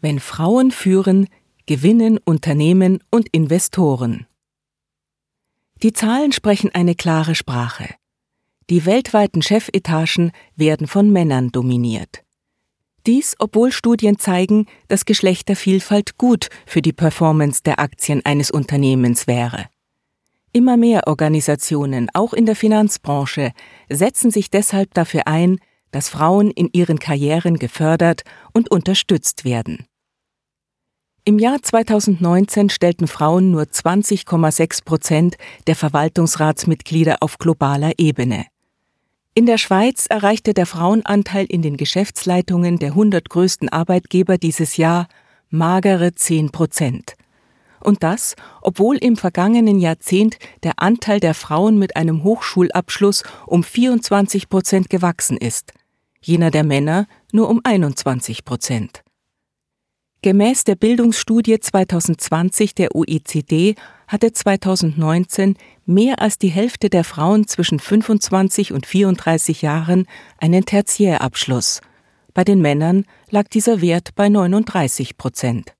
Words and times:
Wenn 0.00 0.18
Frauen 0.20 0.70
führen, 0.70 1.28
gewinnen 1.66 2.18
Unternehmen 2.24 3.02
und 3.10 3.28
Investoren. 3.32 4.26
Die 5.82 5.92
Zahlen 5.92 6.32
sprechen 6.32 6.70
eine 6.74 6.94
klare 6.94 7.34
Sprache. 7.34 7.94
Die 8.68 8.86
weltweiten 8.86 9.42
Chefetagen 9.42 10.32
werden 10.56 10.86
von 10.86 11.10
Männern 11.10 11.50
dominiert. 11.50 12.22
Dies, 13.06 13.34
obwohl 13.38 13.72
Studien 13.72 14.18
zeigen, 14.18 14.66
dass 14.88 15.04
Geschlechtervielfalt 15.04 16.18
gut 16.18 16.48
für 16.66 16.82
die 16.82 16.92
Performance 16.92 17.62
der 17.64 17.80
Aktien 17.80 18.24
eines 18.24 18.50
Unternehmens 18.50 19.26
wäre. 19.26 19.66
Immer 20.52 20.76
mehr 20.76 21.06
Organisationen, 21.06 22.08
auch 22.12 22.34
in 22.34 22.44
der 22.44 22.56
Finanzbranche, 22.56 23.52
setzen 23.88 24.30
sich 24.30 24.50
deshalb 24.50 24.92
dafür 24.94 25.26
ein, 25.26 25.58
dass 25.92 26.08
Frauen 26.08 26.50
in 26.50 26.68
ihren 26.72 26.98
Karrieren 26.98 27.58
gefördert 27.58 28.22
und 28.52 28.70
unterstützt 28.70 29.44
werden. 29.44 29.86
Im 31.30 31.38
Jahr 31.38 31.62
2019 31.62 32.70
stellten 32.70 33.06
Frauen 33.06 33.52
nur 33.52 33.62
20,6 33.62 34.84
Prozent 34.84 35.36
der 35.68 35.76
Verwaltungsratsmitglieder 35.76 37.18
auf 37.20 37.38
globaler 37.38 37.92
Ebene. 37.98 38.46
In 39.34 39.46
der 39.46 39.56
Schweiz 39.56 40.06
erreichte 40.06 40.54
der 40.54 40.66
Frauenanteil 40.66 41.46
in 41.48 41.62
den 41.62 41.76
Geschäftsleitungen 41.76 42.80
der 42.80 42.88
100 42.88 43.28
größten 43.28 43.68
Arbeitgeber 43.68 44.38
dieses 44.38 44.76
Jahr 44.76 45.06
magere 45.50 46.12
10 46.12 46.50
Prozent. 46.50 47.14
Und 47.78 48.02
das, 48.02 48.34
obwohl 48.60 48.96
im 48.96 49.16
vergangenen 49.16 49.78
Jahrzehnt 49.78 50.36
der 50.64 50.80
Anteil 50.82 51.20
der 51.20 51.34
Frauen 51.34 51.78
mit 51.78 51.94
einem 51.94 52.24
Hochschulabschluss 52.24 53.22
um 53.46 53.62
24 53.62 54.48
Prozent 54.48 54.90
gewachsen 54.90 55.36
ist, 55.36 55.74
jener 56.20 56.50
der 56.50 56.64
Männer 56.64 57.06
nur 57.30 57.48
um 57.48 57.60
21 57.62 58.44
Prozent. 58.44 59.04
Gemäß 60.22 60.64
der 60.64 60.74
Bildungsstudie 60.74 61.60
2020 61.60 62.74
der 62.74 62.94
OECD 62.94 63.74
hatte 64.06 64.32
2019 64.32 65.56
mehr 65.86 66.20
als 66.20 66.36
die 66.36 66.48
Hälfte 66.48 66.90
der 66.90 67.04
Frauen 67.04 67.46
zwischen 67.46 67.78
25 67.78 68.74
und 68.74 68.84
34 68.84 69.62
Jahren 69.62 70.06
einen 70.36 70.66
Tertiärabschluss. 70.66 71.80
Bei 72.34 72.44
den 72.44 72.60
Männern 72.60 73.06
lag 73.30 73.48
dieser 73.48 73.80
Wert 73.80 74.10
bei 74.14 74.28
39 74.28 75.16
Prozent. 75.16 75.72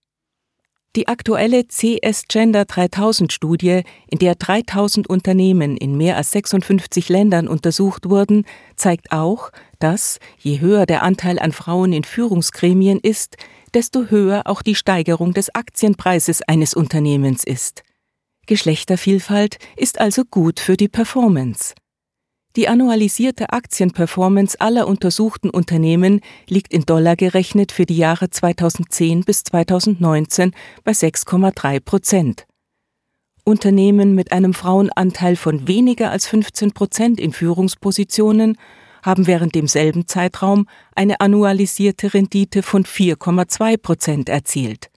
Die 0.97 1.07
aktuelle 1.07 1.67
CS 1.67 2.25
Gender 2.27 2.65
3000 2.65 3.33
Studie, 3.33 3.83
in 4.09 4.19
der 4.19 4.35
3000 4.37 5.07
Unternehmen 5.07 5.77
in 5.77 5.97
mehr 5.97 6.17
als 6.17 6.33
56 6.33 7.11
Ländern 7.11 7.47
untersucht 7.47 8.09
wurden, 8.09 8.45
zeigt 8.75 9.13
auch, 9.13 9.51
dass, 9.81 10.19
je 10.39 10.61
höher 10.61 10.87
der 10.87 11.03
Anteil 11.03 11.39
an 11.39 11.53
Frauen 11.53 11.93
in 11.93 12.05
Führungsgremien 12.05 13.01
ist, 13.01 13.37
desto 13.75 14.07
höher 14.07 14.43
auch 14.47 14.63
die 14.63 14.75
Steigerung 14.75 15.35
des 15.35 15.55
Aktienpreises 15.55 16.43
eines 16.43 16.75
Unternehmens 16.75 17.45
ist. 17.45 17.83
Geschlechtervielfalt 18.47 19.59
ist 19.77 20.01
also 20.01 20.25
gut 20.25 20.61
für 20.61 20.77
die 20.77 20.89
Performance. 20.89 21.75
Die 22.57 22.67
annualisierte 22.67 23.51
Aktienperformance 23.51 24.61
aller 24.61 24.89
untersuchten 24.89 25.51
Unternehmen 25.51 26.21
liegt 26.49 26.73
in 26.73 26.83
Dollar 26.83 27.15
gerechnet 27.15 27.71
für 27.71 27.87
die 27.87 27.97
Jahre 27.97 28.29
2010 28.29 29.23
bis 29.23 29.45
2019 29.45 30.53
bei 30.83 30.91
6,3 30.91 31.79
Prozent. 31.79 32.47
Unternehmen 33.45 34.17
mit 34.17 34.33
einem 34.33 34.53
Frauenanteil 34.53 35.37
von 35.37 35.69
weniger 35.69 36.11
als 36.11 36.27
15 36.27 36.73
Prozent 36.73 37.21
in 37.21 37.33
Führungspositionen 37.33 38.59
haben 39.03 39.27
während 39.27 39.55
demselben 39.55 40.07
Zeitraum 40.07 40.67
eine 40.95 41.21
annualisierte 41.21 42.15
Rendite 42.15 42.63
von 42.63 42.85
4,2 42.85 43.77
Prozent 43.79 44.29
erzielt. 44.29 44.91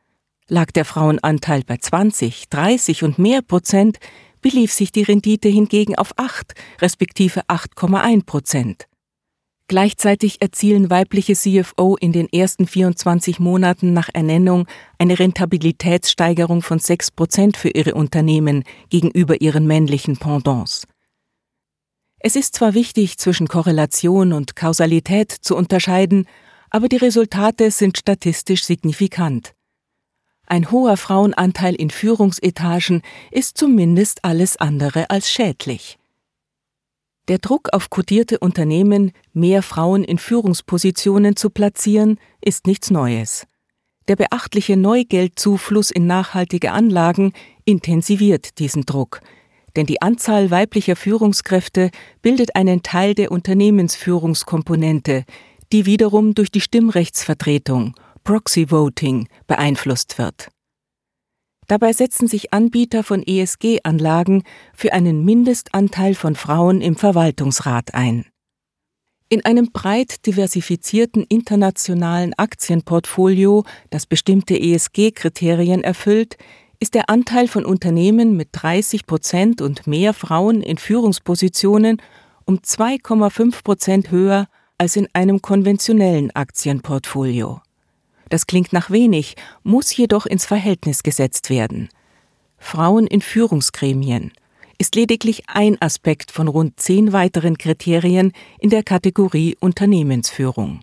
Lag 0.48 0.72
der 0.72 0.86
Frauenanteil 0.86 1.64
bei 1.66 1.78
20, 1.78 2.50
30 2.50 3.04
und 3.04 3.18
mehr 3.18 3.42
Prozent, 3.42 3.98
belief 4.42 4.74
sich 4.74 4.92
die 4.92 5.04
Rendite 5.04 5.50
hingegen 5.50 5.96
auf 5.96 6.12
8 6.18 6.54
respektive 6.82 7.42
8,1 7.48 8.26
Prozent. 8.26 8.88
Gleichzeitig 9.68 10.42
erzielen 10.42 10.90
weibliche 10.90 11.34
CFO 11.34 11.96
in 11.96 12.12
den 12.12 12.28
ersten 12.28 12.68
24 12.68 13.40
Monaten 13.40 13.94
nach 13.94 14.10
Ernennung 14.14 14.68
eine 14.98 15.18
Rentabilitätssteigerung 15.18 16.62
von 16.62 16.80
6 16.80 17.12
Prozent 17.12 17.58
für 17.58 17.70
ihre 17.70 17.96
Unternehmen 17.96 18.66
gegenüber 18.90 19.42
ihren 19.42 19.66
männlichen 19.66 20.18
Pendants. 20.18 20.86
Es 22.26 22.38
ist 22.38 22.56
zwar 22.56 22.74
wichtig, 22.74 23.18
zwischen 23.18 23.50
Korrelation 23.50 24.32
und 24.32 24.56
Kausalität 24.56 25.30
zu 25.30 25.58
unterscheiden, 25.58 26.26
aber 26.70 26.88
die 26.88 26.96
Resultate 26.96 27.70
sind 27.70 27.98
statistisch 27.98 28.64
signifikant. 28.64 29.54
Ein 30.48 30.72
hoher 30.72 30.96
Frauenanteil 30.96 31.76
in 31.76 31.90
Führungsetagen 31.90 33.02
ist 33.30 33.58
zumindest 33.58 34.24
alles 34.24 34.56
andere 34.56 35.10
als 35.10 35.30
schädlich. 35.30 36.00
Der 37.28 37.40
Druck 37.40 37.74
auf 37.74 37.90
kotierte 37.90 38.40
Unternehmen, 38.40 39.12
mehr 39.34 39.62
Frauen 39.62 40.06
in 40.06 40.18
Führungspositionen 40.18 41.36
zu 41.36 41.50
platzieren, 41.50 42.20
ist 42.40 42.68
nichts 42.68 42.90
Neues. 42.90 43.48
Der 44.08 44.16
beachtliche 44.16 44.78
Neugeldzufluss 44.78 45.92
in 45.92 46.08
nachhaltige 46.08 46.72
Anlagen 46.72 47.34
intensiviert 47.66 48.60
diesen 48.60 48.86
Druck, 48.86 49.20
denn 49.76 49.86
die 49.86 50.02
Anzahl 50.02 50.52
weiblicher 50.52 50.96
Führungskräfte 50.96 51.90
bildet 52.22 52.56
einen 52.56 52.84
Teil 52.84 53.16
der 53.16 53.32
Unternehmensführungskomponente, 53.32 55.26
die 55.72 55.86
wiederum 55.86 56.36
durch 56.36 56.52
die 56.52 56.62
Stimmrechtsvertretung 56.62 57.96
Proxy 58.24 58.70
Voting 58.70 59.28
beeinflusst 59.48 60.18
wird. 60.18 60.50
Dabei 61.68 61.94
setzen 61.94 62.28
sich 62.28 62.54
Anbieter 62.54 63.04
von 63.04 63.24
ESG-Anlagen 63.24 64.44
für 64.74 64.94
einen 64.94 65.24
Mindestanteil 65.26 66.14
von 66.14 66.36
Frauen 66.36 66.82
im 66.82 66.96
Verwaltungsrat 66.96 67.94
ein. 67.94 68.26
In 69.30 69.44
einem 69.46 69.72
breit 69.72 70.28
diversifizierten 70.28 71.26
internationalen 71.28 72.34
Aktienportfolio, 72.36 73.64
das 73.90 74.06
bestimmte 74.06 74.60
ESG-Kriterien 74.60 75.84
erfüllt, 75.84 76.38
ist 76.84 76.96
der 76.96 77.10
Anteil 77.10 77.48
von 77.48 77.64
Unternehmen 77.64 78.36
mit 78.36 78.50
30 78.52 79.06
Prozent 79.06 79.62
und 79.62 79.88
mehr 79.88 80.14
Frauen 80.14 80.62
in 80.62 80.78
Führungspositionen 80.78 82.02
um 82.44 82.58
2,5 82.58 83.64
Prozent 83.64 84.12
höher 84.12 84.48
als 84.78 84.98
in 84.98 85.08
einem 85.14 85.42
konventionellen 85.42 86.32
Aktienportfolio. 86.32 87.62
Das 88.28 88.48
klingt 88.48 88.74
nach 88.74 88.92
wenig, 88.92 89.36
muss 89.64 89.96
jedoch 89.96 90.26
ins 90.26 90.46
Verhältnis 90.46 91.04
gesetzt 91.04 91.50
werden. 91.50 91.88
Frauen 92.58 93.08
in 93.08 93.22
Führungsgremien 93.22 94.34
ist 94.78 94.96
lediglich 94.96 95.44
ein 95.48 95.82
Aspekt 95.82 96.32
von 96.32 96.50
rund 96.50 96.82
zehn 96.82 97.14
weiteren 97.14 97.58
Kriterien 97.58 98.34
in 98.60 98.70
der 98.70 98.84
Kategorie 98.84 99.56
Unternehmensführung. 99.62 100.82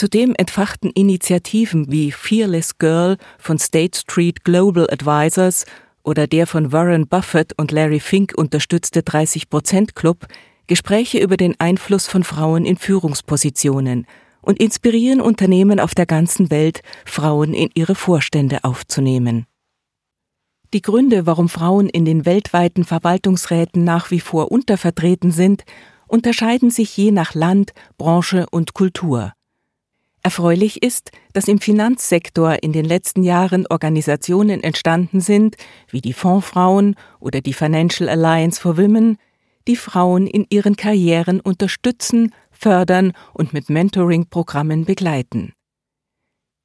Zudem 0.00 0.34
entfachten 0.34 0.88
Initiativen 0.92 1.92
wie 1.92 2.10
Fearless 2.10 2.78
Girl 2.78 3.18
von 3.38 3.58
State 3.58 3.98
Street 3.98 4.44
Global 4.44 4.88
Advisors 4.90 5.66
oder 6.02 6.26
der 6.26 6.46
von 6.46 6.72
Warren 6.72 7.06
Buffett 7.06 7.52
und 7.58 7.70
Larry 7.70 8.00
Fink 8.00 8.32
unterstützte 8.34 9.00
30% 9.00 9.92
Club 9.92 10.26
Gespräche 10.68 11.18
über 11.18 11.36
den 11.36 11.54
Einfluss 11.60 12.06
von 12.06 12.24
Frauen 12.24 12.64
in 12.64 12.78
Führungspositionen 12.78 14.06
und 14.40 14.58
inspirieren 14.58 15.20
Unternehmen 15.20 15.78
auf 15.78 15.94
der 15.94 16.06
ganzen 16.06 16.50
Welt, 16.50 16.80
Frauen 17.04 17.52
in 17.52 17.68
ihre 17.74 17.94
Vorstände 17.94 18.64
aufzunehmen. 18.64 19.44
Die 20.72 20.80
Gründe, 20.80 21.26
warum 21.26 21.50
Frauen 21.50 21.90
in 21.90 22.06
den 22.06 22.24
weltweiten 22.24 22.84
Verwaltungsräten 22.84 23.84
nach 23.84 24.10
wie 24.10 24.20
vor 24.20 24.50
untervertreten 24.50 25.30
sind, 25.30 25.64
unterscheiden 26.06 26.70
sich 26.70 26.96
je 26.96 27.10
nach 27.10 27.34
Land, 27.34 27.74
Branche 27.98 28.46
und 28.50 28.72
Kultur. 28.72 29.34
Erfreulich 30.22 30.82
ist, 30.82 31.12
dass 31.32 31.48
im 31.48 31.60
Finanzsektor 31.60 32.62
in 32.62 32.72
den 32.72 32.84
letzten 32.84 33.22
Jahren 33.22 33.66
Organisationen 33.68 34.62
entstanden 34.62 35.20
sind, 35.20 35.56
wie 35.88 36.02
die 36.02 36.12
Fondsfrauen 36.12 36.94
oder 37.20 37.40
die 37.40 37.54
Financial 37.54 38.08
Alliance 38.08 38.60
for 38.60 38.76
Women, 38.76 39.16
die 39.66 39.76
Frauen 39.76 40.26
in 40.26 40.46
ihren 40.50 40.76
Karrieren 40.76 41.40
unterstützen, 41.40 42.34
fördern 42.50 43.12
und 43.32 43.54
mit 43.54 43.70
Mentoring-Programmen 43.70 44.84
begleiten. 44.84 45.52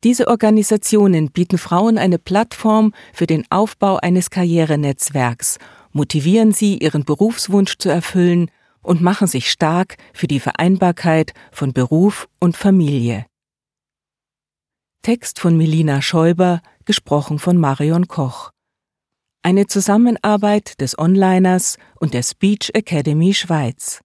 Diese 0.04 0.28
Organisationen 0.28 1.32
bieten 1.32 1.58
Frauen 1.58 1.98
eine 1.98 2.20
Plattform 2.20 2.94
für 3.14 3.26
den 3.26 3.46
Aufbau 3.50 3.98
eines 3.98 4.30
Karrierenetzwerks, 4.30 5.58
motivieren 5.94 6.52
sie, 6.52 6.78
ihren 6.78 7.06
Berufswunsch 7.06 7.78
zu 7.78 7.90
erfüllen 7.90 8.52
und 8.82 9.02
machen 9.02 9.28
sich 9.28 9.50
stark 9.50 9.96
für 10.14 10.28
die 10.28 10.42
Vereinbarkeit 10.42 11.34
von 11.52 11.72
Beruf 11.74 12.28
und 12.40 12.58
Familie. 12.58 13.26
Text 15.06 15.40
von 15.40 15.56
Melina 15.56 16.02
Schäuber, 16.02 16.62
gesprochen 16.84 17.38
von 17.38 17.58
Marion 17.58 18.08
Koch. 18.08 18.50
Eine 19.44 19.68
Zusammenarbeit 19.68 20.82
des 20.82 20.98
Onliners 20.98 21.78
und 22.00 22.16
der 22.16 22.24
Speech 22.24 22.72
Academy 22.74 23.36
Schweiz. 23.36 23.94